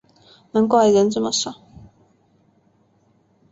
[0.53, 1.61] 难怪人这么少